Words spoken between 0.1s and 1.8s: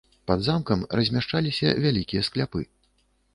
Пад замкам размяшчаліся